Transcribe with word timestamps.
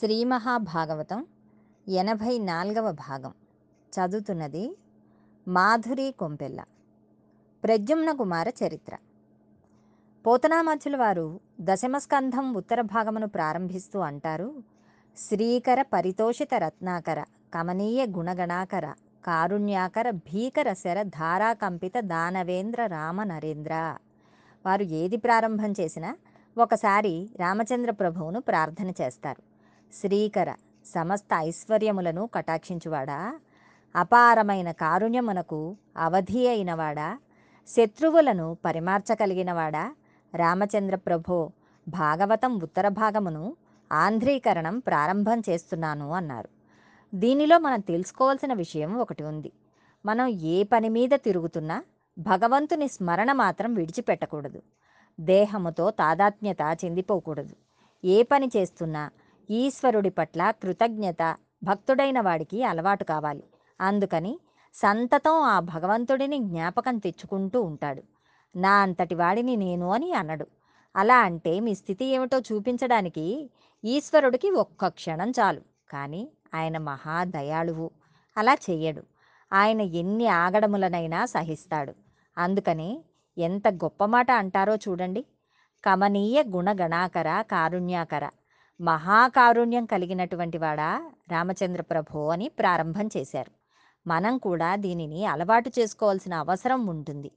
శ్రీ 0.00 0.24
మహాభాగవతం 0.24 1.26
ఎనభై 1.88 2.38
నాలుగవ 2.38 2.92
భాగం. 2.92 3.32
చదువుతున్నది 3.92 4.76
మాధురి 5.48 6.14
కొంపెల్ల. 6.18 6.64
ప్రద్యుమ్న 7.64 8.12
కుమార 8.12 8.48
చరిత్ర. 8.48 8.96
పోతనామాచుల 10.26 10.96
వారు 10.96 11.40
దశమస్కంధం 11.60 12.54
ఉత్తర 12.54 12.80
భాగమును 12.80 13.26
ప్రారంభిస్తూ 13.26 13.98
అంటారు 13.98 14.62
శ్రీకర 15.16 15.82
పరితోషిత 15.82 16.54
రత్నాకర 16.56 17.24
కమనీయ 17.54 18.06
గుణగణాకర 18.06 18.94
కారుణ్యాకర 19.26 20.10
భీకర 20.10 20.72
శర 20.72 21.02
ధారాకంపిత 21.02 21.92
దానవేంద్ర 21.98 22.86
రామ 22.86 23.22
నరేంద్ర. 23.22 23.96
వారు 24.66 24.82
ఏది 24.82 25.16
ప్రారంభం 25.16 25.74
చేసినా 25.80 26.16
ఒకసారి 26.58 27.30
రామచంద్ర 27.36 27.90
ప్రభువును 27.90 28.40
ప్రార్థన 28.40 28.90
చేస్తారు. 28.90 29.55
శ్రీకర 30.00 30.54
సమస్త 30.86 31.28
ఐశ్వర్యములను 31.34 32.26
కటాక్షించువాడా? 32.34 33.40
అపారమైన 33.96 34.70
కారుణ్యమునకు 34.70 35.76
అవధి 35.96 36.48
అయినవాడా? 36.48 37.18
శత్రువులను 37.68 38.56
పరిమార్చగలిగినవాడా? 38.64 39.94
రామచంద్ర 40.34 40.96
ప్రభో 40.96 41.50
భాగవతం 41.88 42.60
ఉత్తర 42.62 42.88
భాగమును 42.88 43.56
ఆంధ్రీకరణం 43.92 44.78
ప్రారంభం 44.78 45.42
చేస్తున్నాను 45.48 46.10
అన్నారు. 46.10 46.48
దీనిలో 47.14 47.58
మనం 47.58 47.80
తెలుసుకోవాల్సిన 47.80 48.52
విషయం 48.52 48.98
ఒకటి 48.98 49.22
ఉంది. 49.22 49.52
మనం 50.06 50.26
ఏ 50.26 50.62
పని 50.62 50.88
మీద 50.88 51.10
తిరుగుతున్నా 51.14 51.84
భగవంతుని 52.18 52.88
స్మరణ 52.88 53.32
మాత్రం 53.32 53.74
విడిచిపెట్టకూడదు. 53.74 54.62
దేహముతో 55.20 55.90
తాదాత్మ్యత 55.90 56.78
చెందిపోకూడదు. 56.84 57.54
ఏ 58.04 58.22
పని 58.22 58.50
చేస్తున్నా 58.56 59.10
ఈశ్వరుడి 59.50 60.10
పట్ల 60.10 60.50
కృతజ్ఞత 60.50 61.36
భక్తుడైన 61.62 62.20
వాడికి 62.20 62.64
అలవాటు 62.64 63.04
కావాలి. 63.04 63.44
అందుకని 63.80 64.40
సంతతం 64.74 65.34
ఆ 65.34 65.60
భగవంతుడిని 65.60 66.38
జ్ఞాపకం 66.38 66.98
తెచ్చుకుంటూ 66.98 67.62
ఉంటాడు. 67.62 68.02
నా 68.56 68.70
అంతటి 68.70 69.14
వాడిని 69.14 69.56
నేను 69.56 69.90
అని 69.90 70.12
అనడు. 70.12 70.46
అలా 70.96 71.18
అంటే 71.18 71.60
మీ 71.60 71.74
స్థితి 71.74 72.04
ఏమిటో 72.04 72.40
చూపించడానికి 72.40 73.50
ఈశ్వరుడికి 73.84 74.50
ఒక్క 74.50 74.88
క్షణం 74.88 75.30
చాలు. 75.30 75.60
కానీ 75.90 76.28
ఆయన 76.54 76.78
మహాదయాళువు. 76.78 77.90
అలా 78.36 78.54
చెయ్యడు. 78.54 79.02
ఆయన 79.52 79.80
ఎన్ని 79.80 80.26
ఆగడములనైనా 80.26 81.24
సహిస్తాడు. 81.24 81.94
అందుకని 82.38 83.00
ఎంత 83.38 83.68
గొప్ప 83.68 84.04
మాట 84.04 84.30
అంటారో 84.30 84.76
చూడండి. 84.76 85.24
కమనీయ 85.84 86.42
గుణగణాకర 86.42 87.42
కారుణ్యాకర. 87.42 88.28
మహాకారుణ్యం 88.80 89.84
కలిగినటువంటి 89.84 90.58
వాడా 90.58 90.88
రామచంద్ర 91.30 91.82
ప్రభు 91.82 92.18
అని 92.18 92.48
ప్రారంభం 92.48 93.06
చేశారు. 93.16 93.50
మనం 94.06 94.38
కూడా 94.38 94.76
దీనిని 94.76 95.24
అలవాటు 95.24 95.70
చేసుకోవాల్సిన 95.78 96.34
అవసరం 96.34 96.86
ఉంటుంది. 96.86 97.30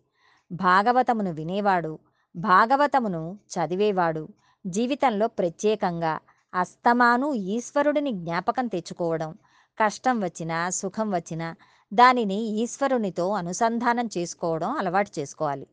భాగవతమును 0.52 1.32
వినేవాడు 1.32 2.00
భాగవతమును 2.36 3.40
చదివేవాడు 3.54 4.28
జీవితంలో 4.66 5.28
ప్రత్యేకంగా 5.28 6.20
అస్తమాను 6.54 7.34
ఈశ్వరుడిని 7.34 8.12
జ్ఞాపకం 8.12 8.68
తెచ్చుకోవడం 8.68 9.32
కష్టం 9.78 10.20
వచ్చినా 10.20 10.70
సుఖం 10.70 11.12
వచ్చినా 11.12 11.56
దానిని 11.94 12.36
ఈశ్వరునితో 12.36 13.30
అనుసంధానం 13.32 14.10
చేసుకోవడం 14.18 14.72
అలవాటు 14.72 15.20
చేసుకోవాలి. 15.20 15.68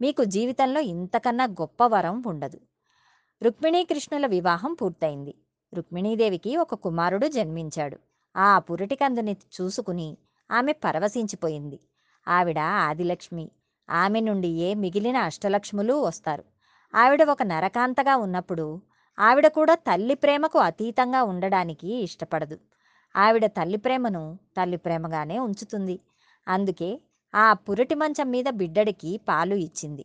మీకు 0.00 0.24
జీవితంలో 0.24 0.80
ఇంతకన్నా 0.80 1.44
గొప్ప 1.44 1.82
వరం 1.86 2.22
ఉండదు. 2.26 2.60
రుక్మిణీకృష్ణుల 3.42 4.26
వివాహం 4.26 4.74
పూర్తయింది. 4.74 5.34
రుక్మిణీదేవికి 5.74 6.56
ఒక 6.56 6.74
కుమారుడు 6.74 7.26
జన్మించాడు. 7.26 7.98
ఆ 8.36 8.58
పురిటికందుని 8.58 9.36
చూసుకుని 9.60 10.16
ఆమె 10.50 10.72
పరవశించిపోయింది. 10.72 11.80
ఆవిడ 12.28 12.58
ఆదిలక్ష్మి. 12.58 13.50
ఆమె 13.90 14.20
నుండి 14.20 14.48
ఏ 14.48 14.74
మిగిలిన 14.74 15.16
అష్టలక్ష్ములు 15.16 15.94
వస్తారు. 15.94 16.44
ఆవిడ 16.94 17.22
ఒక 17.22 17.42
నరకాంతగా 17.42 18.16
ఉన్నప్పుడు 18.16 18.80
ఆవిడ 19.18 19.46
కూడా 19.46 19.74
తల్లి 19.74 20.14
ప్రేమకు 20.14 20.58
అతీతంగా 20.58 21.22
ఉండడానికి 21.22 21.94
ఇష్టపడదు. 21.94 22.58
ఆవిడ 23.16 23.46
తల్లి 23.46 23.78
ప్రేమను 23.78 24.38
తల్లి 24.56 24.76
ప్రేమగానే 24.76 25.38
ఉంచుతుంది. 25.38 26.00
అందుకే 26.48 27.00
ఆ 27.34 27.52
పురిటి 27.52 27.94
మంచం 27.94 28.30
మీద 28.30 28.44
బిడ్డడికి 28.50 29.20
పాలు 29.28 29.54
ఇచ్చింది. 29.54 30.04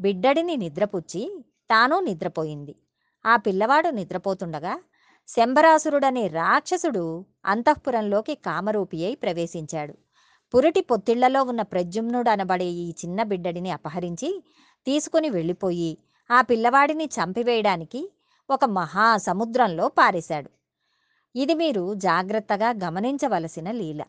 బిడ్డడిని 0.00 0.56
నిద్రపుచ్చి 0.56 1.44
తాను 1.74 2.00
నిద్రపోయింది. 2.00 2.74
ఆ 3.26 3.36
పిల్లవాడు 3.36 3.88
నిద్రపోతుండగా 3.88 4.82
శంబరాసురుడనే 5.28 6.28
రాక్షసుడు 6.28 7.24
అంతఃపురంలోకి 7.46 8.34
కామరూపి 8.34 9.04
అయి 9.04 9.14
ప్రవేశించాడు. 9.14 9.94
పురిటి 10.54 10.80
పొత్తిళ్ళలో 10.80 11.42
ఉన్న 11.42 11.62
ప్రజుమ్నుడు 11.62 12.30
అనబడే 12.30 12.66
ఈ 12.66 12.90
చిన్న 12.90 13.22
బిడ్డడిని 13.22 13.70
అపహరించి 13.70 14.42
తీసుకుని 14.86 15.28
వెళ్ళిపోయి 15.30 15.98
ఆ 16.30 16.40
పిల్లవాడిని 16.40 17.04
చంపివేయడానికి 17.04 18.12
ఒక 18.50 18.64
మహా 18.64 19.16
సముద్రంలో 19.16 19.88
పారేశాడు. 19.88 20.50
ఇది 21.36 21.54
మీరు 21.54 21.94
జాగ్రత్తగా 21.94 22.70
గమనించవలసిన 22.84 23.70
లీల. 23.70 24.02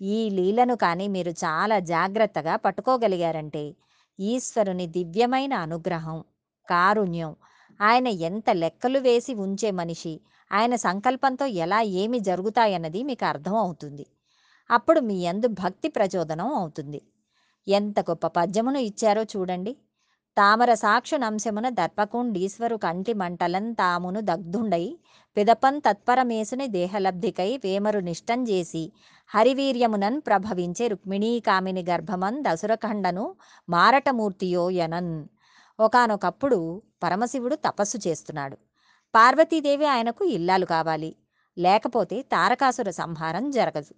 ఈ 0.00 0.30
లీలను 0.30 0.76
కానీ 0.76 1.08
మీరు 1.08 1.30
చాలా 1.30 1.78
జాగ్రత్తగా 1.78 2.56
పట్టుకోగలిగారంటే 2.56 3.74
ఈశ్వరుని 4.20 4.86
దివ్యమైన 4.86 5.54
అనుగ్రహం 5.54 6.24
కారుణ్యం. 6.70 7.32
ఆయన 7.80 8.08
ఎంత 8.28 8.50
లెక్కలు 8.62 8.98
వేసి 8.98 9.32
ఉంచే 9.44 9.70
మనిషి 9.70 10.14
ఆయన 10.50 10.74
సంకల్పంతో 10.86 11.46
ఎలా 11.64 11.80
ఏమి 12.02 12.18
జరుగుతాయన్నది 12.20 13.00
మీకు 13.02 13.24
అర్థం 13.24 13.56
అవుతుంది. 13.56 14.04
అప్పుడు 14.70 15.00
మీ 15.00 15.16
యందు 15.24 15.48
భక్తి 15.62 15.88
ప్రచోదనం 15.88 16.50
అవుతుంది. 16.54 17.00
ఎంత 17.66 18.00
గొప్ప 18.00 18.26
పద్యమును 18.26 18.80
ఇచ్చారో 18.88 19.22
చూడండి. 19.34 19.72
తామర 20.36 20.70
సాక్షునంశమున 20.74 21.68
దర్పకుండీశ్వరు 21.78 22.76
కంటి 22.76 23.12
మంటలం 23.14 23.64
తామును 23.72 24.20
దగ్ధుండై 24.20 24.84
పిదపన్ 25.36 25.80
తత్పరమేసుని 25.86 26.66
దేహలబ్ధికై 26.76 27.50
వేమరు 27.64 28.00
నిష్టం 28.00 28.40
చేసి 28.50 28.82
హరివీర్యమునన్ 29.30 30.18
ప్రభవించే 30.28 30.86
రుక్మిణీ 30.88 31.32
కామిని 31.48 31.82
గర్భమన్ 31.90 32.38
దసురఖండను 32.46 33.24
మారటమూర్తియో 33.68 34.64
యనన్. 34.78 35.12
ఒకనొకప్పుడు 35.80 36.82
పరమశివుడు 37.02 37.54
తపస్సు 37.54 38.08
చేస్తున్నాడు. 38.08 38.56
పార్వతీదేవి 39.14 39.86
ఆయనకు 39.86 40.24
ఇల్లాలు 40.24 40.66
కావాలి. 40.66 41.16
లేకపోతే 41.58 42.22
తారకాసుర 42.22 42.90
సంహారం 42.90 43.50
జరగదు. 43.50 43.94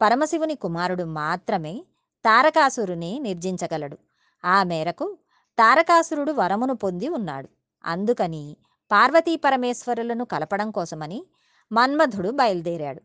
పరమశివుని 0.00 0.54
కుమారుడు 0.54 1.04
మాత్రమే 1.04 1.84
తారకాసురుని 2.24 3.18
నిర్జించగలడు. 3.18 3.98
ఆ 4.44 4.62
మేరకు 4.62 5.18
తారకాసురుడు 5.58 6.32
వరమును 6.32 6.74
పొంది 6.74 7.08
ఉన్నాడు. 7.08 7.48
అందుకని 7.84 8.56
పార్వతీ 8.92 9.36
పరమేశ్వరులను 9.36 10.24
కలపడం 10.24 10.70
కోసమని 10.70 11.26
మన్మధుడు 11.72 12.30
బయలుదేరాడు. 12.30 13.02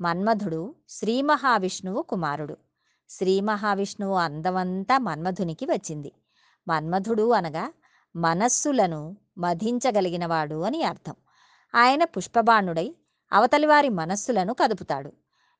మన్మధుడు 0.00 0.74
శ్రీ 0.88 1.22
మహావిష్ణువు 1.22 2.02
కుమారుడు. 2.02 2.56
శ్రీ 3.08 3.40
మహావిష్ణువు 3.40 4.14
అందమంతా 4.14 4.98
మన్మధునికి 4.98 5.66
వచ్చింది. 5.66 6.12
మన్మధుడు 6.68 7.32
అనగా 7.32 7.72
మనస్సులను 8.16 9.16
మధించగలిగినవాడు 9.38 10.60
అని 10.60 10.82
అర్థం. 10.82 11.14
ఆయన 11.74 12.04
పుష్పబాణుడై 12.04 12.94
అవతలివారి 13.32 13.88
మనస్సులను 13.88 14.54
కదుపుతాడు. 14.54 15.12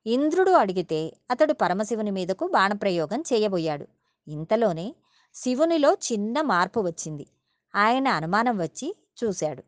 ఇంద్రుడు 0.05 0.51
అడిగితే 0.51 1.17
అతడు 1.31 1.53
పరమశివుని 1.53 2.11
మీదకు 2.11 2.47
బాణప్రయోగం 2.47 3.21
చేయబోయాడు. 3.21 3.87
ఇంతలోనే 4.27 4.95
శివునిలో 5.35 5.93
చిన్న 5.93 6.41
మార్పు 6.41 6.79
వచ్చింది. 6.79 7.27
ఆయన 7.75 8.07
అనుమానం 8.07 8.57
వచ్చి 8.61 8.95
చూశాడు. 9.23 9.63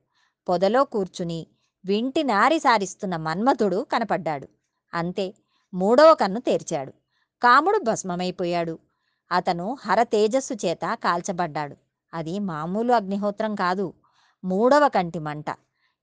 పొదలో 0.50 0.84
కూర్చుని 0.84 1.48
వింటి 1.86 2.24
నారి 2.24 2.60
సారిస్తున్న 2.60 3.16
మన్మధుడు 3.16 3.86
కనపడ్డాడు. 3.92 4.48
అంతే 4.94 5.34
మూడవ 5.74 6.14
కన్ను 6.14 6.40
తెరిచాడు. 6.40 6.92
కాముడు 7.44 7.78
భస్మమైపోయాడు. 7.78 8.80
అతను 9.32 9.78
హరతేజస్సు 9.82 10.54
చేత 10.54 10.94
కాల్చబడ్డాడు. 10.94 11.76
అది 12.14 12.40
మామూలు 12.40 12.94
అగ్నిహోత్రం 12.94 13.56
కాదు 13.56 13.94
మూడవ 14.44 14.88
కంటి 14.88 15.20
మంట. 15.20 15.46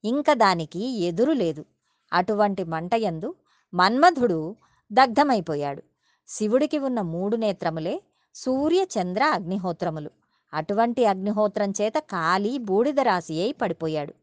ఇంక 0.05 0.33
దానికి 0.33 1.01
ఎదురు 1.01 1.33
లేదు. 1.33 1.65
అటువంటి 2.13 2.65
మంటయందు 2.65 3.35
మన్మధుడు 3.75 4.57
దగ్ధమైపోయాడు. 4.93 5.83
శివుడికి 6.29 6.79
ఉన్న 6.79 7.01
మూడు 7.01 7.37
నేత్రములే 7.37 8.03
సూర్య 8.35 8.83
చంద్ర 8.83 9.25
అగ్నిహోత్రములు. 9.25 10.11
అటువంటి 10.55 11.05
అగ్నిహోత్రం 11.05 11.71
చేత 11.71 11.93
కాలి 11.99 12.59
బూడిద 12.59 13.01
రాశి 13.01 13.43
అయి 13.43 13.53
పడిపోయాడు. 13.53 14.15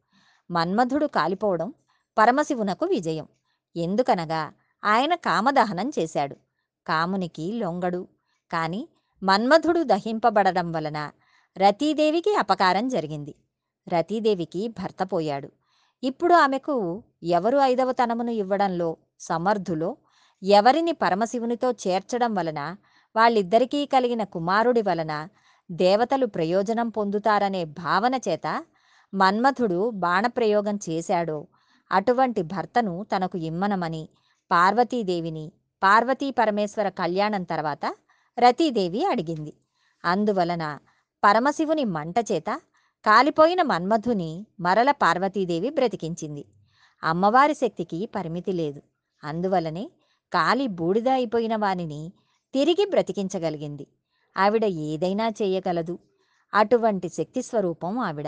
మన్మధుడు 0.51 1.05
కాలిపోవడం 1.05 1.73
పరమశివునకు 2.17 2.85
విజయం. 2.85 3.27
ఎందుకనగా 3.75 4.53
ఆయన 4.83 5.15
కామదహనం 5.15 5.91
చేశాడు. 5.99 6.35
కామునికి 6.87 7.51
లొంగడు. 7.51 8.07
కాని 8.51 8.87
మన్మధుడు 9.21 9.81
దహింపబడడం 9.83 10.67
వలన 10.71 10.99
రతీదేవికి 11.55 12.31
అపకారం 12.35 12.85
జరిగింది. 12.87 13.33
రతీదేవికి 13.87 14.61
భర్త 14.79 15.03
పోయాడు. 15.11 15.49
ఇప్పుడు 16.03 16.33
ఆమెకు 16.35 16.75
ఎవరు 17.29 17.57
ఐదవ 17.63 17.91
తనమును 17.91 18.33
ఇవ్వడంలో 18.41 18.89
సమర్థులో 19.19 19.89
ఎవరిని 20.41 20.93
పరమశివునితో 20.93 21.69
చేర్చడం 21.83 22.31
వలన 22.33 22.61
వాళ్ళిద్దరికీ 23.15 23.81
కలిగిన 23.85 24.23
కుమారుడి 24.35 24.81
వలన 24.81 25.13
దేవతలు 25.69 26.25
ప్రయోజనం 26.27 26.87
పొందుతారనే 26.89 27.61
భావన 27.79 28.15
చేత 28.27 28.47
మన్మథుడు 29.13 29.79
బాణప్రయోగం 29.95 30.75
చేశాడో 30.89 31.39
అటువంటి 31.91 32.41
భర్తను 32.53 32.93
తనకు 33.11 33.37
ఇమ్మనమని 33.49 34.03
పార్వతీదేవిని 34.51 35.45
పార్వతీ 35.81 36.27
పరమేశ్వర 36.31 36.87
కళ్యాణం 36.97 37.43
తర్వాత 37.43 37.85
రతీదేవి 38.39 39.05
అడిగింది. 39.05 39.53
అందువలన 40.05 40.79
పరమశివుని 41.23 41.83
మంట 41.85 42.15
చేత 42.31 42.61
కాలిపోయిన 43.05 43.61
మన్మధుని 43.61 44.45
మరల 44.59 44.91
పార్వతీదేవి 44.91 45.69
బ్రతికించింది. 45.69 46.45
అమ్మవారి 47.03 47.53
శక్తికి 47.53 48.09
పరిమితి 48.15 48.51
లేదు. 48.51 48.81
అందువలనే 49.23 49.91
కాలి 50.33 50.67
బూడిద 50.67 51.09
అయిపోయిన 51.09 51.55
వానిని 51.55 52.11
తిరిగి 52.53 52.85
బ్రతికించగలిగింది. 52.85 53.87
ఆవిడ 54.37 54.65
ఏదైనా 54.65 55.29
చేయగలదు. 55.29 55.99
అటువంటి 56.53 57.09
శక్తి 57.09 57.41
స్వరూపం 57.41 57.99
ఆవిడ. 57.99 58.27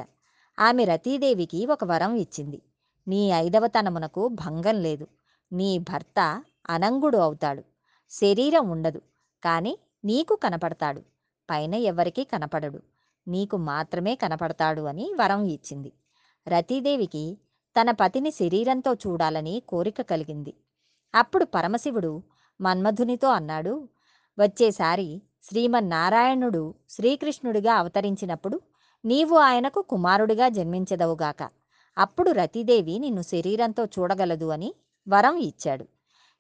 ఆమె 0.59 0.83
రతీదేవికి 0.83 1.65
ఒక 1.65 1.83
వరం 1.83 2.15
ఇచ్చింది. 2.15 2.62
నీ 3.07 3.31
ఐదవతనమునకు 3.31 4.27
భంగం 4.27 4.75
లేదు. 4.75 5.07
నీ 5.54 5.77
భర్త 5.77 6.44
అనంగుడు 6.69 7.18
అవుతాడు. 7.18 7.63
శరీరం 8.09 8.69
ఉండదు. 8.69 9.01
కానీ 9.44 9.77
నీకు 10.07 10.36
కనపడతాడు. 10.36 11.01
పైన 11.50 11.74
ఎవరికీ 11.74 12.24
కనపడడు. 12.24 12.80
నీకు 13.27 13.57
మాత్రమే 13.57 14.15
కనపడతాడు 14.15 14.81
అని 14.81 15.13
వరం 15.19 15.44
ఇచ్చింది. 15.44 15.92
రతీదేవికి 16.48 17.38
తన 17.75 17.92
పతిని 17.92 18.31
శరీరంతో 18.31 18.94
చూడాలని 18.94 19.56
కోరిక 19.68 20.01
కలిగింది. 20.01 20.54
అప్పుడు 21.15 21.45
పరమశివుడు 21.45 22.24
మన్మధునితో 22.62 23.27
అన్నాడు 23.27 23.89
వచ్చేసారి 24.39 25.21
శ్రీమన్నారాయణుడు 25.44 26.75
శ్రీకృష్ణుడిగా 26.89 27.74
అవతరించినప్పుడు 27.74 28.62
నీవు 29.06 29.36
ఆయనకు 29.38 29.81
కుమారుడిగా 29.81 30.50
జన్మించదవుగాక 30.50 31.50
అప్పుడు 31.98 32.31
రతీదేవి 32.31 33.00
నిన్ను 33.00 33.21
శరీరంతో 33.21 33.86
చూడగలదు 33.86 34.45
అని 34.45 34.74
వరం 35.09 35.38
ఇచ్చాడు. 35.38 35.86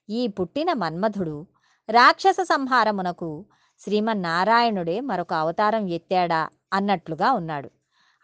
ఈ 0.09 0.27
పుట్టిన 0.27 0.73
మన్మధుడు 0.73 1.47
రాక్షస 1.89 2.39
సంహారమునకు 2.41 3.45
శ్రీమన్నారాయణుడే 3.79 4.99
మరొక 4.99 5.33
అవతారం 5.33 5.87
ఎత్తాడా 5.87 6.39
అన్నట్లుగా 6.73 7.31
ఉన్నాడు. 7.31 7.69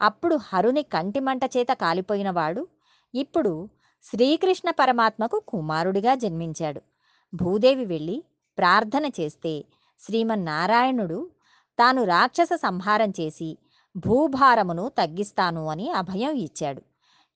అప్పుడు 0.01 0.35
హరుని 0.35 0.83
కంటిమంట 0.83 1.43
చేత 1.57 1.71
కాలిపోయినవాడు 1.73 2.67
ఇప్పుడు 3.13 3.53
శ్రీకృష్ణ 4.05 4.69
పరమాత్మకు 4.71 5.41
కుమారుడిగా 5.47 6.15
జన్మించాడు. 6.15 6.81
భూదేవి 7.33 7.85
వెళ్ళి 7.85 8.17
ప్రార్థన 8.57 9.05
చేస్తే 9.19 9.53
శ్రీమన్నారాయణుడు 10.03 11.19
తాను 11.79 12.03
రాక్షస 12.03 12.53
సంహారం 12.53 13.13
చేసి 13.19 13.57
భూభారమును 13.95 14.91
తగ్గిస్తాను 14.97 15.63
అని 15.69 15.89
అభయం 15.91 16.35
ఇచ్చాడు. 16.47 16.81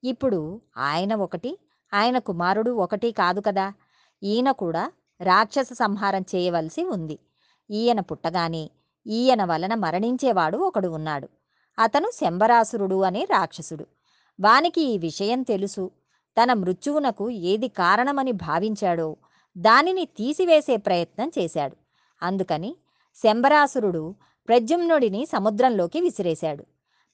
ఇప్పుడు 0.03 0.61
ఆయన 0.77 1.13
ఒకటి 1.15 1.51
ఆయన 1.93 2.17
కుమారుడు 2.19 2.71
ఒకటి 2.71 3.11
కాదు 3.11 3.39
కదా 3.39 3.73
ఈయన 4.21 4.51
కూడా 4.51 4.83
రాక్షస 5.21 5.69
సంహారం 5.73 6.21
చేయవలసి 6.21 6.83
ఉంది. 6.83 7.19
ఈయన 7.69 7.99
పుట్టగానే 7.99 8.71
ఈయన 9.07 9.43
వలన 9.43 9.75
మరణించేవాడు 9.75 10.57
ఒకడు 10.57 10.87
ఉన్నాడు. 10.87 11.29
అతను 11.79 12.11
శంబరాసురుడు 12.13 13.01
అనే 13.01 13.23
రాక్షసుడు. 13.23 13.87
వానికి 14.39 14.81
ఈ 14.81 14.97
విషయం 14.97 15.41
తెలుసు. 15.41 15.91
తన 16.41 16.53
మృత్యువునకు 16.53 17.29
ఏది 17.29 17.67
కారణమని 17.67 18.31
భావించాడో 18.31 19.15
దానిని 19.57 20.05
తీసివేసే 20.05 20.77
ప్రయత్నం 20.77 21.31
చేశాడు. 21.39 21.77
అందుకని 22.23 22.75
శంబరాసురుడు 23.15 24.15
ప్రద్యుమ్నుడిని 24.47 25.25
సముద్రంలోకి 25.25 26.01
విసిరేశాడు. 26.01 26.65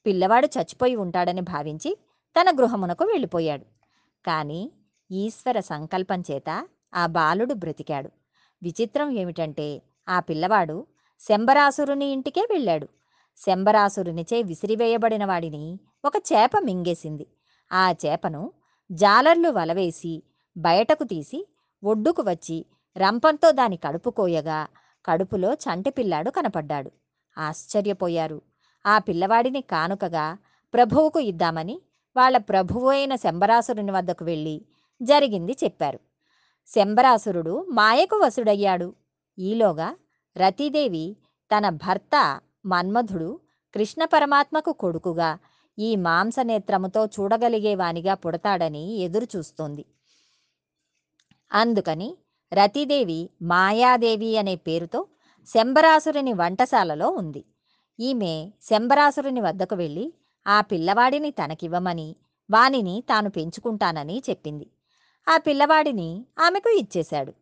పిల్లవాడు 0.06 0.45
చచ్చిపోయి 0.45 0.95
ఉంటాడని 0.95 1.41
భావించి 1.41 1.97
తన 2.41 2.56
గృహమునకు 2.57 3.03
వెళ్ళిపోయాడు. 3.03 3.65
కానీ 4.25 4.71
ఈశ్వర 5.11 5.59
సంకల్పం 5.59 6.23
చేత 6.31 6.67
ఆ 6.94 7.07
బాలుడు 7.07 7.54
బ్రతికాడు. 7.54 8.10
విచిత్రం 8.63 9.10
ఏమిటంటే 9.10 9.81
ఆ 10.10 10.19
పిల్లవాడు 10.19 10.88
శంబరాసురుని 11.19 12.06
ఇంటికే 12.06 12.42
వెళ్ళాడు. 12.51 12.86
శంబరాసురునిచే 13.38 14.42
విసిరివేయబడిన 14.42 15.25
వాడిని 15.25 15.80
ఒక 16.06 16.13
చేప 16.34 16.51
మింగేసింది. 16.63 17.28
ఆ 17.74 17.92
చేపను 17.92 18.51
జాలర్లు 18.92 19.50
వలవేసి 19.50 20.24
బయటకు 20.57 21.04
తీసి 21.04 21.48
ఒడ్డుకు 21.84 22.22
వచ్చి 22.22 22.66
రంపంతో 22.98 23.51
దాని 23.51 23.78
కడుపు 23.78 24.10
కోయగా 24.10 24.68
కడుపులో 25.06 25.54
చంటిపిల్లాడు 25.54 26.30
కనపడ్డాడు. 26.30 26.92
ఆశ్చర్యపోయారు. 27.38 28.42
ఆ 28.86 29.00
పిల్లవాడిని 29.00 29.62
కానుకగా 29.62 30.38
ప్రభువుకు 30.74 31.19
ఇద్దామని 31.19 31.81
వాళ్ళ 32.18 32.38
ప్రభువు 32.38 32.90
అయిన 32.90 33.16
శంబరాసురుని 33.16 33.92
వద్దకు 33.92 34.25
వెళ్ళి 34.25 34.66
జరిగింది 35.01 35.57
చెప్పారు. 35.63 36.00
శంబరాసురుడు 36.71 37.54
మాయకు 37.69 38.15
వసుడయ్యాడు 38.15 38.94
ఈలోగా 39.38 39.89
రతీదేవి 40.36 41.06
తన 41.51 41.69
భర్త 41.69 42.15
మన్మధుడు 42.65 43.39
కృష్ణ 43.75 44.06
పరమాత్మకు 44.06 44.71
కొడుకుగా 44.74 45.39
ఈ 45.80 45.95
మాంసనేత్రముతో 45.95 47.06
చూడగలిగేవానిగా 47.06 48.13
పుడతాడని 48.13 48.83
ఎదురు 48.98 49.27
చూస్తోంది 49.36 49.86
అందుకని 51.51 52.10
రతీదేవి 52.51 53.30
మాయాదేవి 53.42 54.38
అనే 54.38 54.56
పేరుతో 54.56 55.00
శంబరాసురుని 55.48 56.33
వంటశాలలో 56.33 57.07
ఉంది. 57.09 57.42
ఈమె 58.00 58.33
శంబరాసురుని 58.62 59.42
వద్దకు 59.42 59.75
వెళ్ళి 59.75 60.06
ఆ 60.48 60.62
పిల్లవాడిని 60.62 61.31
తనకివ్వమని 61.31 62.16
వానిని 62.50 63.04
తాను 63.09 63.30
పెంచుకుంటానని 63.30 64.18
చెప్పింది. 64.30 64.68
ఆ 65.27 65.37
పిల్లవాడిని 65.37 66.25
ఆమెకు 66.39 66.69
ఇచ్చేశాడు. 66.69 67.33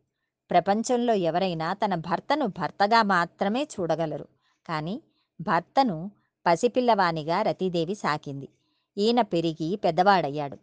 ప్రపంచంలో 0.51 1.13
ఎవరైనా 1.13 1.73
తన 1.73 1.95
భర్తను 1.95 2.45
భర్తగా 2.45 3.03
మాత్రమే 3.03 3.63
చూడగలరు. 3.63 4.27
కానీ 4.67 5.01
భర్తను 5.41 6.11
పసిపిల్లవానిగా 6.45 7.41
రతీదేవి 7.41 7.95
సాకింది. 7.95 8.49
ఈయన 8.97 9.21
పెరిగి 9.21 9.75
పెద్దవాడయ్యాడు. 9.75 10.57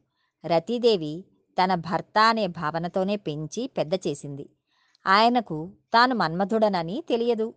రతీదేవి 0.46 1.24
తన 1.62 1.74
భర్త 1.74 2.18
అనే 2.18 2.46
భావనతోనే 2.46 3.16
పెంచి 3.16 3.70
పెద్ద 3.76 3.94
చేసింది. 3.94 4.50
ఆయనకు 5.06 5.70
తాను 5.94 6.14
మన్మధుడనని 6.14 7.04
తెలియదు. 7.08 7.54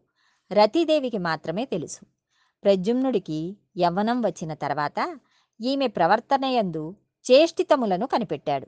రతీదేవికి 0.52 1.18
మాత్రమే 1.18 1.66
తెలుసు. 1.66 2.06
ప్రజుమ్నుడికి 2.64 3.58
యవ్వనం 3.78 4.22
వచ్చిన 4.22 4.54
తర్వాత 4.54 5.20
ఈమె 5.62 5.88
ప్రవర్తనయందు 5.88 6.96
చేష్టితములను 7.32 8.08
కనిపెట్టాడు. 8.08 8.68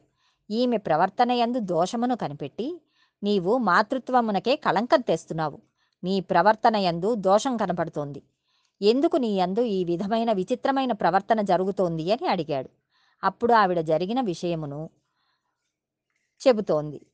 ఈమె 0.51 0.77
ప్రవర్తనయందు 0.77 1.59
దోషమును 1.59 2.15
కనిపెట్టి 2.15 2.81
నీవు 3.23 3.57
మాతృత్వమునకే 3.57 4.55
కళంకం 4.55 5.01
తెస్తున్నావు. 5.01 5.59
నీ 6.03 6.19
ప్రవర్తనయందు 6.19 7.15
దోషం 7.15 7.57
కనపడుతోంది. 7.57 8.23
ఎందుకు 8.81 9.17
నీ 9.17 9.27
యందు 9.37 9.61
ఈ 9.61 9.83
విధమైన 9.83 10.31
విచిత్రమైన 10.31 10.91
ప్రవర్తన 10.91 11.41
జరుగుతోంది 11.41 12.11
అని 12.11 12.27
అడిగాడు. 12.27 12.69
అప్పుడు 13.23 13.53
ఆవిడ 13.53 13.79
జరిగిన 13.79 14.21
విషయమును 14.21 14.89
చెబుతోంది. 16.47 17.05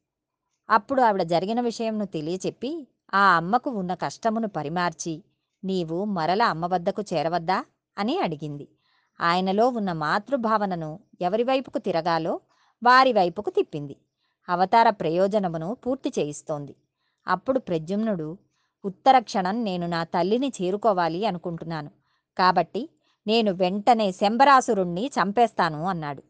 అప్పుడు 0.70 1.02
ఆవిడ 1.02 1.22
జరిగిన 1.22 1.62
విషయంను 1.62 2.06
తెలియచెప్పి 2.06 2.88
ఆ 3.14 3.38
అమ్మకు 3.38 3.70
ఉన్న 3.70 3.94
కష్టమును 3.94 4.48
పరిమార్చి 4.48 5.24
నీవు 5.64 6.06
మరల 6.06 6.44
అమ్మ 6.44 6.66
వద్దకు 6.66 7.04
చేరవద్దా? 7.14 7.66
అని 7.98 8.20
అడిగింది. 8.20 8.68
ఆయనలో 9.22 9.70
ఉన్న 9.70 9.94
మాతృభావనను 9.94 11.00
ఎవరి 11.22 11.44
వైపుకు 11.44 11.78
తిరగాలో 11.78 12.40
వారి 12.84 13.14
వైపుకు 13.14 13.50
తిప్పింది. 13.50 13.96
అవతార 14.50 14.90
ప్రయోజనమును 14.90 15.78
పూర్తి 15.86 16.14
చేయిస్తోంది. 16.20 16.76
అప్పుడు 17.28 17.60
ప్రద్యుమ్నుడు 17.60 18.38
ఉత్తర 18.86 19.20
క్షణం 19.20 19.64
నేను 19.64 19.88
నా 19.88 20.04
తల్లిని 20.04 20.52
చేరుకోవాలి 20.62 21.26
అనుకుంటున్నాను. 21.26 21.92
కాబట్టి 22.38 22.90
నేను 23.28 23.52
వెంటనే 23.52 24.12
శంబరాసురుణ్ణి 24.12 25.12
చంపేస్తాను 25.18 25.84
అన్నాడు. 25.84 26.24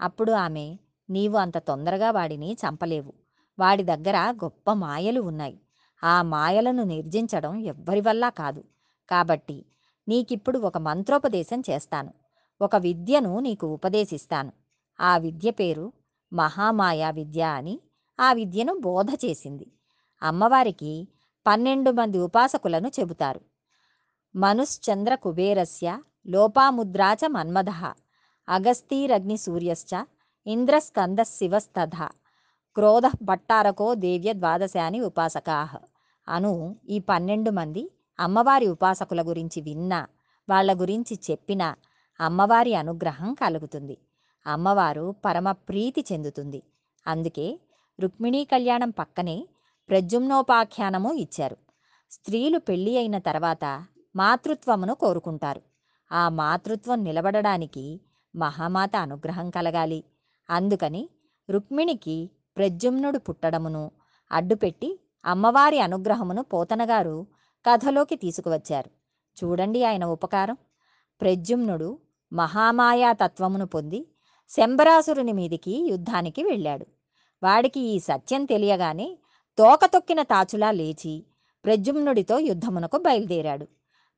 అప్పుడు 0.00 0.32
ఆమె 0.32 0.76
నీవు 1.10 1.36
అంత 1.36 1.58
తొందరగా 1.58 2.10
వాడిని 2.10 2.52
చంపలేవు. 2.52 3.12
వాడి 3.58 3.82
దగ్గర 3.82 4.16
గొప్ప 4.16 4.72
మాయలు 4.72 5.20
ఉన్నాయి. 5.20 5.60
ఆ 6.04 6.22
మాయలను 6.22 6.84
నిర్జించడం 6.84 7.54
ఎవ్వరి 7.56 8.00
వల్ల 8.00 8.28
కాదు. 8.28 8.64
కాబట్టి 9.10 9.64
నీకిప్పుడు 10.08 10.58
ఒక 10.58 10.78
మంత్రోపదేశం 10.78 11.62
చేస్తాను. 11.70 12.12
ఒక 12.60 12.76
విద్యను 12.76 13.40
నీకు 13.40 13.66
ఉపదేశిస్తాను. 13.66 14.52
ఆ 15.00 15.12
విద్య 15.16 15.50
పేరు 15.50 15.86
మహామాయా 16.32 17.10
విద్య 17.10 17.42
అని 17.58 17.74
ఆ 18.18 18.32
విద్యను 18.32 18.72
బోధ 18.78 19.10
చేసింది. 19.24 19.66
అమ్మవారికి 20.22 20.92
పన్నెండు 21.46 21.90
మంది 21.90 22.18
ఉపాసకులను 22.18 22.88
చెబుతారు. 22.88 23.40
మనుశ్చంద్ర 24.34 25.14
కుబేరస్య 25.14 25.88
లోపాముద్రాచ 26.26 27.22
మన్మధ 27.28 27.70
అగస్తీరగ్ని 28.48 29.36
సూర్యశ్చ 29.36 29.92
ఇంద్రస్కంద 30.46 31.20
శివస్తథ 31.36 31.96
క్రోధ 32.76 33.06
భట్టారకో 33.22 33.94
దేవ్య 33.94 34.32
ద్వాదశాని 34.32 35.00
ఉపాసకాహ 35.00 35.70
అను 36.28 36.52
ఈ 36.88 36.98
పన్నెండు 37.00 37.50
మంది 37.50 37.82
అమ్మవారి 38.18 38.66
ఉపాసకుల 38.66 39.20
గురించి 39.22 39.60
విన్నా 39.60 40.00
వాళ్ళ 40.48 40.70
గురించి 40.72 41.14
చెప్పిన 41.30 41.62
అమ్మవారి 42.20 42.74
అనుగ్రహం 42.74 43.28
కలుగుతుంది. 43.34 43.96
అమ్మవారు 44.46 45.14
పరమ 45.24 45.52
ప్రీతి 45.52 46.04
చెందుతుంది. 46.12 46.62
అందుకే 47.06 47.60
రుక్మిణీ 48.00 48.44
కళ్యాణం 48.44 48.90
పక్కనే 48.90 49.48
ప్రజుమ్నోపాఖ్యానము 49.88 51.12
ఇచ్చారు. 51.12 51.56
స్త్రీలు 52.10 52.58
పెళ్ళి 52.58 52.96
అయిన 52.98 53.18
తర్వాత 53.18 53.86
మాతృత్వమును 54.16 54.94
కోరుకుంటారు. 54.94 55.62
ఆ 56.12 56.28
మాతృత్వం 56.28 57.04
నిలబడడానికి 57.04 58.00
మహామాత 58.36 58.96
అనుగ్రహం 58.96 59.50
కలగాలి. 59.50 60.04
అందుకని 60.50 61.08
రుక్మిణికి 61.50 62.30
ప్రజుమ్నుడు 62.56 63.18
పుట్టడమును 63.18 63.90
అడ్డుపెట్టి 64.32 65.00
అమ్మవారి 65.24 65.80
అనుగ్రహమును 65.80 66.42
పోతనగారు 66.42 67.26
కథలోకి 67.68 68.16
తీసుకువచ్చారు. 68.16 68.90
చూడండి 69.44 69.84
ఆయన 69.84 70.04
ఉపకారం. 70.04 70.56
ప్రజుమ్నుడు 71.20 71.98
మహామాయాతత్వమును 72.32 73.66
పొంది 73.66 74.09
శంబరాసురుని 74.56 75.32
మీదికి 75.32 75.86
యుద్ధానికి 75.90 76.42
వెళ్ళాడు. 76.42 76.86
వాడికి 77.42 77.80
ఈ 77.80 77.98
సత్యం 77.98 78.44
తెలియగానే 78.44 79.18
తోక 79.58 79.84
తొక్కిన 79.84 80.22
తాచులా 80.22 80.70
లేచి 80.70 81.22
ప్రద్యుమ్నుడితో 81.64 82.38
యుద్ధమునకు 82.38 82.98
బయలుదేరాడు. 82.98 83.66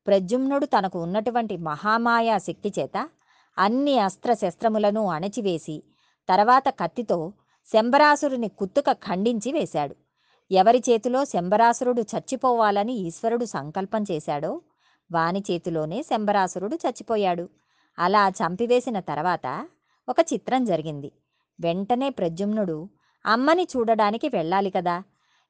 ప్రద్యుమ్నుడు 0.07 0.65
తనకు 0.65 1.01
ఉన్నటువంటి 1.01 1.57
మహామాయా 1.57 2.37
శక్తి 2.37 2.73
చేత 2.79 3.09
అన్ని 3.57 3.99
అస్త్రశస్త్రములను 3.99 5.07
అణచివేసి 5.07 5.83
తర్వాత 6.29 6.63
కత్తితో 6.69 7.33
శంబరాసురుని 7.73 8.47
కుత్తుక 8.47 8.91
ఖండించి 8.91 9.51
వేశాడు. 9.51 9.95
ఎవరి 10.51 10.83
చేతిలో 10.89 11.25
శంబరాసురుడు 11.25 12.01
చచ్చిపోవాలని 12.01 12.93
ఈశ్వరుడు 12.93 13.45
సంకల్పం 13.45 14.05
చేశాడో 14.11 14.61
వాని 15.11 15.43
చేతిలోనే 15.51 16.03
శంబరాసురుడు 16.03 16.75
చచ్చిపోయాడు. 16.75 17.49
అలా 17.99 18.29
చంపివేసిన 18.29 18.99
తర్వాత 18.99 19.67
ఒక 20.07 20.19
చిత్రం 20.31 20.61
జరిగింది. 20.65 21.09
వెంటనే 21.59 22.09
ప్రద్యుమ్నుడు 22.09 22.77
అమ్మని 23.25 23.65
చూడడానికి 23.73 24.27
వెళ్ళాలి 24.27 24.71
కదా! 24.71 24.95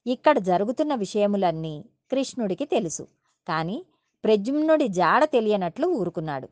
ఇక్కడ 0.05 0.38
జరుగుతున్న 0.50 0.95
విషయములన్నీ 0.95 1.75
కృష్ణుడికి 2.12 2.65
తెలుసు. 2.65 3.03
కానీ 3.48 3.77
ప్రద్యుమ్నుడి 4.24 4.88
జాడ 4.89 5.24
తెలియనట్లు 5.31 5.88
ఊరుకున్నాడు. 6.00 6.48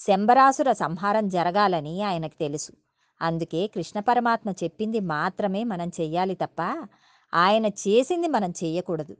శంబరాసుర 0.00 0.72
సంహారం 0.82 1.28
జరగాలని 1.28 2.02
ఆయనకు 2.02 2.36
తెలుసు. 2.38 2.72
అందుకే 3.20 3.66
కృష్ణ 3.66 4.00
పరమాత్మ 4.00 4.50
చెప్పింది 4.62 5.00
మాత్రమే 5.14 5.64
మనం 5.64 5.88
చెయ్యాలి 5.98 6.34
తప్ప 6.34 6.60
ఆయన 7.32 7.66
చేసింది 7.82 8.28
మనం 8.28 8.50
చెయ్యకూడదు. 8.60 9.14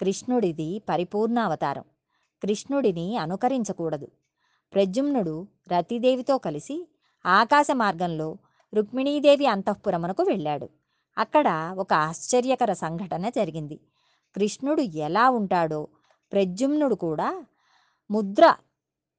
కృష్ణుడిది 0.00 0.70
పరిపూర్ణ 0.88 1.38
అవతారం 1.40 1.86
కృష్ణుడిని 2.42 3.06
అనుకరించకూడదు. 3.16 4.08
ప్రద్యుమ్నుడు 4.72 5.34
రతిదేవితో 5.72 6.36
కలిసి 6.38 6.76
ఆకాశ 7.26 7.66
మార్గంలో 7.72 8.36
రుక్మిణీదేవి 8.74 9.46
అంతఃపురమునకు 9.46 10.22
వెళ్ళాడు. 10.22 10.68
అక్కడ 11.18 11.74
ఒక 11.78 11.92
ఆశ్చర్యకర 11.92 12.72
సంఘటన 12.72 13.28
జరిగింది. 13.28 13.80
కృష్ణుడు 14.36 14.80
ఎలా 14.80 15.30
ఉంటాడో 15.30 15.88
ప్రద్యుమ్నుడు 16.32 16.94
కూడా 16.94 17.44
ముద్ర 18.10 18.54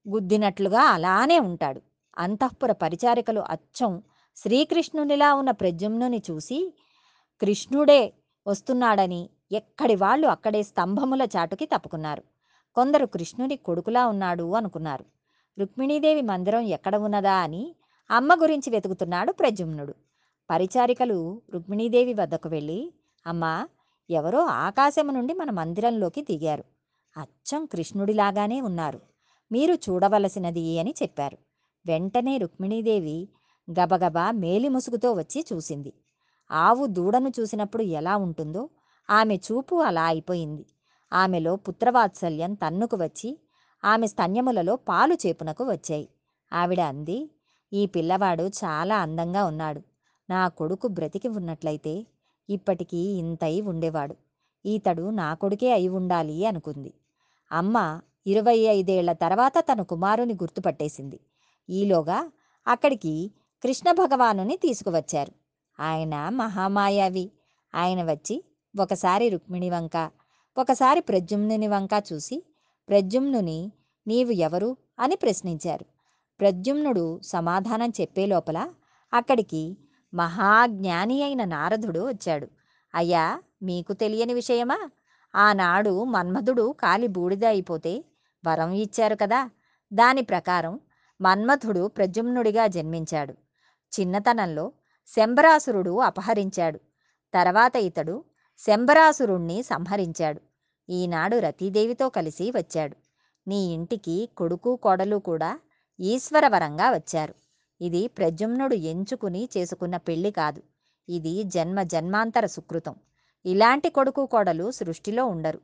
గుద్దినట్లుగా 0.07 0.81
అలానే 0.81 1.39
ఉంటాడు. 1.39 1.81
అంతఃపుర 2.17 2.71
పరిచారికలు 2.71 3.41
అచ్చం 3.49 4.01
శ్రీకృష్ణునిలా 4.37 5.33
ఉన్న 5.33 5.51
ప్రద్యుమ్నుని 5.51 6.21
చూసి 6.31 6.73
కృష్ణుడే 7.41 8.13
వస్తున్నాడని 8.47 9.29
ఎక్కడి 9.51 9.95
వాళ్ళు 9.95 10.27
అక్కడే 10.27 10.63
స్తంభముల 10.63 11.27
చాటుకి 11.37 11.65
తప్పుకున్నారు. 11.65 12.23
కొందరు 12.75 13.05
కృష్ణుని 13.05 13.55
కొడుకులా 13.57 14.07
ఉన్నాడు 14.07 14.53
అనుకున్నారు. 14.55 15.05
రుక్మిణీదేవి 15.57 16.21
మందిరం 16.21 16.61
ఎక్కడ 16.61 16.95
ఉన్నదా 16.95 17.33
అని 17.33 17.75
అమ్మ 18.11 18.35
గురించి 18.35 18.69
వెతుకుతున్నాడు 18.69 19.31
ప్రజుమ్నుడు 19.31 19.93
పరిచారికలు 20.49 21.41
రుక్మిణీదేవి 21.53 22.13
వద్దకు 22.13 22.49
వెళ్ళి 22.49 22.93
అమ్మా 23.27 23.67
ఎవరో 24.09 24.45
ఆకాశము 24.45 25.11
నుండి 25.11 25.33
మన 25.33 25.49
మందిరంలోకి 25.51 26.21
దిగారు. 26.21 26.63
అచ్చం 27.17 27.65
కృష్ణుడిలాగానే 27.65 28.61
ఉన్నారు. 28.61 28.99
మీరు 29.51 29.73
చూడవలసినది 29.73 30.79
అని 30.79 30.95
చెప్పారు. 31.03 31.37
వెంటనే 31.85 32.37
రుక్మిణీదేవి 32.37 33.27
గబగబా 33.71 34.31
మేలి 34.31 34.69
ముసుగుతో 34.69 35.13
వచ్చి 35.13 35.45
చూసింది. 35.53 35.93
ఆవు 36.51 36.85
దూడను 36.85 37.31
చూసినప్పుడు 37.39 37.83
ఎలా 37.83 38.17
ఉంటుందో 38.17 38.69
ఆమె 39.09 39.35
చూపు 39.35 39.75
అలా 39.75 40.03
అయిపోయింది. 40.03 40.65
ఆమెలో 41.13 41.55
పుత్రవాత్సల్యం 41.55 42.53
తన్నుకు 42.53 42.97
వచ్చి 42.97 43.39
ఆమె 43.85 44.07
స్తన్యములలో 44.07 44.75
పాలు 44.75 45.13
చేపునకు 45.13 45.63
వచ్చాయి. 45.63 46.09
ఆవిడ 46.53 46.79
అంది 46.79 47.29
ఈ 47.73 47.85
పిల్లవాడు 47.85 48.43
చాలా 48.43 48.97
అందంగా 48.97 49.45
ఉన్నాడు. 49.45 49.81
నా 50.29 50.47
కొడుకు 50.47 50.87
బ్రతికి 50.87 51.27
ఉన్నట్లయితే 51.27 52.05
ఇప్పటికీ 52.49 52.97
ఇంతై 52.97 53.61
ఉండేవాడు. 53.61 54.15
ఈతడు 54.65 55.09
నా 55.09 55.33
కొడుకే 55.33 55.71
అయి 55.71 55.87
ఉండాలి 55.87 56.45
అనుకుంది. 56.45 56.93
అమ్మ 57.51 58.01
ఇరవై 58.27 58.57
ఐదేళ్ళ 58.57 59.11
తర్వాత 59.11 59.53
తన 59.59 59.81
కుమారుని 59.81 60.33
గుర్తుపట్టేసింది. 60.33 61.19
ఈలోగా 61.69 62.31
అక్కడికి 62.67 63.31
కృష్ణ 63.63 63.91
భగవానుని 63.91 64.57
తీసుకువచ్చారు. 64.57 65.31
ఆయన 65.79 66.29
మహామాయావి. 66.29 67.31
ఆయన 67.75 68.11
వచ్చి 68.11 68.43
ఒకసారి 68.79 69.29
రుక్మిణి 69.29 69.69
వంక 69.69 70.11
ఒకసారి 70.57 71.01
ప్రద్యుమ్నుని 71.01 71.67
వంక 71.67 72.03
చూసి 72.13 72.43
ప్రద్యుమ్నుని 72.89 73.71
నీవు 74.07 74.31
ఎవరు 74.31 74.77
అని 74.99 75.15
ప్రశ్నించారు. 75.15 75.92
ప్రద్యుమ్నుడు 76.39 77.21
సమాధానం 77.23 77.89
చెప్పే 78.01 78.25
లోపల 78.25 78.69
అక్కడికి 79.13 79.77
మహాజ్ఞాని 80.13 81.23
అయిన 81.23 81.43
నారదుడు 81.43 82.07
వచ్చాడు. 82.07 82.47
అయ్యా 82.95 83.41
మీకు 83.63 83.93
తెలియని 83.93 84.33
విషయమా? 84.33 84.89
ఆనాడు 85.35 86.03
మన్మధుడు 86.03 86.75
కాలి 86.79 87.07
బూడిద 87.07 87.45
అయిపోతే 87.45 88.05
వరం 88.47 88.71
ఇచ్చారు 88.71 89.15
కదా? 89.15 89.49
దాని 89.93 90.21
ప్రకారం 90.21 90.79
మన్మథుడు 91.21 91.87
ప్రద్యుమ్నుడిగా 91.87 92.67
జన్మించాడు. 92.67 93.33
చిన్నతనంలో 93.99 94.71
శంబరాసురుడు 95.07 95.99
అపహరించాడు. 95.99 96.77
తర్వాత 97.33 97.75
ఇతడు 97.75 98.23
శంబరాసురుణ్ణి 98.59 99.63
సంహరించాడు. 99.63 100.41
ఈనాడు 100.89 101.37
రతీదేవితో 101.37 102.09
కలిసి 102.09 102.51
వచ్చాడు. 102.51 102.95
నీ 103.47 103.73
ఇంటికి 103.73 104.29
కొడుకు 104.37 104.75
కోడలు 104.75 105.15
కూడా 105.15 105.59
ఈశ్వరవరంగా 105.99 106.91
వచ్చారు. 106.91 107.35
ఇది 107.81 108.07
ప్రజుమ్నుడు 108.07 108.75
ఎంచుకుని 108.75 109.49
చేసుకున్న 109.57 109.97
పెళ్ళి 109.97 110.31
కాదు. 110.31 110.63
ఇది 111.09 111.43
జన్మ 111.43 111.83
జన్మాంతర 111.83 112.45
సుకృతం. 112.45 112.95
ఇలాంటి 113.45 113.89
కొడుకు 113.89 114.25
కోడలు 114.25 114.71
సృష్టిలో 114.71 115.25
ఉండరు. 115.25 115.61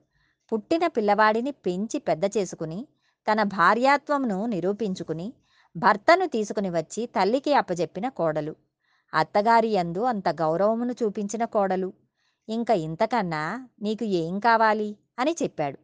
పుట్టిన 0.53 0.88
పిల్లవాడిని 0.88 1.51
పెంచి 1.51 2.00
పెద్ద 2.00 2.24
చేసుకుని 2.38 2.88
తన 3.31 3.43
భార్యాత్వంను 3.43 4.45
నిరూపించుకుని 4.45 5.33
భర్తను 5.77 6.25
తీసుకుని 6.25 6.69
వచ్చి 6.69 7.05
తల్లికి 7.05 7.53
అప్పజెప్పిన 7.53 8.09
కోడలు. 8.09 8.55
అత్తగారి 9.13 9.67
యందు 9.67 10.00
అంత 10.00 10.29
గౌరవమును 10.29 10.95
చూపించిన 11.03 11.45
కోడలు. 11.45 11.93
ఇంకా 12.50 12.74
ఇంతకన్నా 12.74 13.67
నీకు 13.81 14.03
ఏం 14.03 14.39
కావాలి? 14.39 14.98
అని 15.19 15.36
చెప్పాడు. 15.43 15.77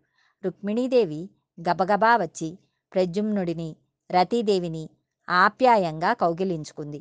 రుక్మిణీదేవి 0.46 1.30
గబగబా 1.62 2.18
వచ్చి 2.18 2.58
ప్రద్యుమ్నుడిని 2.94 3.76
రతీదేవిని 4.10 4.84
ఆప్యాయంగా 5.28 6.14
కౌగిలించుకుంది. 6.14 7.00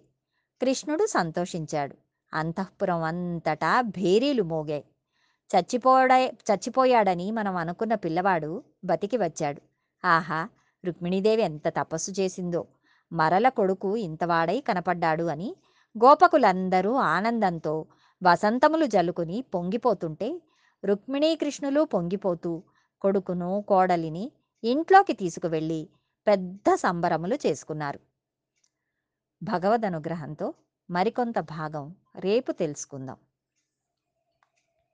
కృష్ణుడు 0.60 1.04
సంతోషించాడు. 1.06 1.94
అంతఃపురం 2.32 3.02
అంతటా 3.02 3.80
భేరీలు 3.96 4.42
మోగాయి. 4.42 4.84
చచ్చిపోడే 5.50 6.18
చచ్చిపోయాడని 6.48 7.30
మనం 7.30 7.56
అనుకున్న 7.56 7.94
పిల్లవాడు 7.94 8.50
బతికి 8.84 9.16
వచ్చాడు. 9.16 9.60
ఆహా! 10.04 10.40
రుక్మిణీదేవి 10.84 11.42
ఎంత 11.42 11.66
తపస్సు 11.76 12.12
చేసిందో. 12.20 12.62
మరల 13.12 13.48
కొడుకు 13.50 13.96
ఇంతవాడై 13.98 14.60
కనపడ్డాడు 14.60 15.24
అని 15.24 15.48
గోపకులందరూ 15.96 16.92
ఆనందంతో 17.10 17.74
వసంతములు 18.22 18.86
జల్లుకుని 18.86 19.42
పొంగిపోతుంటే 19.54 20.28
రుక్మిణీకృష్ణులు 20.82 21.84
పొంగిపోతూ 21.94 22.52
కొడుకును 23.02 23.64
కోడలిని 23.68 24.24
ఇంట్లోకి 24.64 25.12
తీసుకువెళ్ళి 25.14 25.80
పెద్ద 26.26 26.74
సంబరములు 26.74 27.38
చేసుకున్నారు. 27.46 28.00
భగవద్ 29.42 29.84
అనుగ్రహంతో 29.84 30.54
మరికొంత 30.90 31.38
భాగం 31.38 31.96
రేపు 32.16 32.52
తెలుసుకుందాం. 32.52 33.16